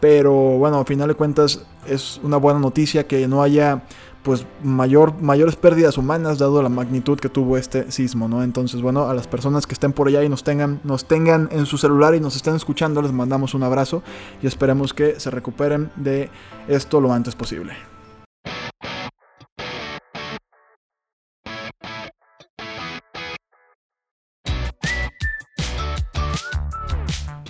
pero 0.00 0.32
bueno, 0.32 0.78
al 0.78 0.86
final 0.86 1.08
de 1.08 1.14
cuentas 1.14 1.64
es 1.86 2.20
una 2.22 2.36
buena 2.36 2.58
noticia 2.58 3.06
que 3.06 3.26
no 3.28 3.42
haya 3.42 3.82
pues 4.24 4.46
mayor, 4.62 5.20
mayores 5.20 5.54
pérdidas 5.54 5.98
humanas 5.98 6.38
dado 6.38 6.62
la 6.62 6.70
magnitud 6.70 7.18
que 7.20 7.28
tuvo 7.28 7.58
este 7.58 7.92
sismo, 7.92 8.26
¿no? 8.26 8.42
Entonces, 8.42 8.80
bueno, 8.80 9.08
a 9.08 9.14
las 9.14 9.28
personas 9.28 9.66
que 9.66 9.74
estén 9.74 9.92
por 9.92 10.08
allá 10.08 10.24
y 10.24 10.30
nos 10.30 10.42
tengan, 10.42 10.80
nos 10.82 11.04
tengan 11.04 11.50
en 11.52 11.66
su 11.66 11.76
celular 11.76 12.14
y 12.14 12.20
nos 12.20 12.34
estén 12.34 12.56
escuchando, 12.56 13.02
les 13.02 13.12
mandamos 13.12 13.52
un 13.52 13.62
abrazo 13.62 14.02
y 14.42 14.46
esperemos 14.46 14.94
que 14.94 15.20
se 15.20 15.30
recuperen 15.30 15.90
de 15.96 16.30
esto 16.68 17.02
lo 17.02 17.12
antes 17.12 17.34
posible. 17.34 17.93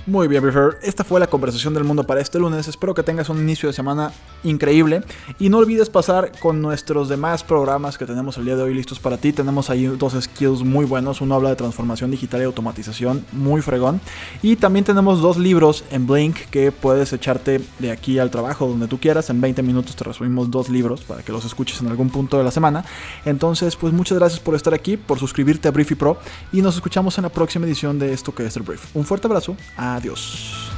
Muy 0.06 0.28
bien, 0.28 0.42
Prefer. 0.42 0.78
Esta 0.82 1.02
fue 1.02 1.18
la 1.18 1.26
conversación 1.28 1.72
del 1.72 1.84
mundo 1.84 2.04
para 2.04 2.20
este 2.20 2.38
lunes. 2.38 2.68
Espero 2.68 2.92
que 2.92 3.02
tengas 3.02 3.30
un 3.30 3.38
inicio 3.38 3.70
de 3.70 3.72
semana 3.72 4.12
increíble. 4.42 5.02
Y 5.38 5.48
no 5.48 5.56
olvides 5.56 5.88
pasar 5.88 6.30
con 6.40 6.60
nuestros 6.60 7.08
demás 7.08 7.42
programas 7.42 7.96
que 7.96 8.04
tenemos 8.04 8.36
el 8.36 8.44
día 8.44 8.54
de 8.54 8.64
hoy 8.64 8.74
listos 8.74 9.00
para 9.00 9.16
ti. 9.16 9.32
Tenemos 9.32 9.70
ahí 9.70 9.86
dos 9.86 10.14
skills 10.20 10.62
muy 10.62 10.84
buenos. 10.84 11.22
Uno 11.22 11.36
habla 11.36 11.48
de 11.48 11.56
transformación 11.56 12.10
digital 12.10 12.42
y 12.42 12.44
automatización, 12.44 13.24
muy 13.32 13.62
fregón. 13.62 13.98
Y 14.42 14.56
también 14.56 14.84
tenemos 14.84 15.22
dos 15.22 15.38
libros 15.38 15.84
en 15.90 16.06
Blink 16.06 16.36
que 16.50 16.70
puedes 16.70 17.14
echarte 17.14 17.62
de 17.78 17.90
aquí 17.90 18.18
al 18.18 18.30
trabajo 18.30 18.68
donde 18.68 18.88
tú 18.88 19.00
quieras. 19.00 19.30
En 19.30 19.40
20 19.40 19.62
minutos 19.62 19.96
te 19.96 20.04
resumimos 20.04 20.50
dos 20.50 20.68
libros 20.68 21.00
para 21.00 21.22
que 21.22 21.32
los 21.32 21.46
escuches 21.46 21.80
en 21.80 21.88
algún 21.88 22.10
punto 22.10 22.36
de 22.36 22.44
la 22.44 22.50
semana. 22.50 22.84
Entonces, 23.24 23.74
pues 23.74 23.94
muchas 23.94 24.18
gracias 24.18 24.38
por 24.38 24.54
estar 24.54 24.74
aquí, 24.74 24.98
por 24.98 25.18
suscribirte 25.18 25.66
a 25.66 25.70
Briefy 25.70 25.94
Pro. 25.94 26.18
Y 26.52 26.60
nos 26.60 26.74
escuchamos 26.74 27.16
en 27.16 27.22
la 27.22 27.30
próxima 27.30 27.64
edición 27.64 27.98
de 27.98 28.12
esto 28.12 28.34
que 28.34 28.44
es 28.44 28.54
el 28.58 28.64
Brief. 28.64 28.94
Un 28.94 29.06
fuerte 29.06 29.28
abrazo. 29.28 29.56
Adiós. 29.94 30.73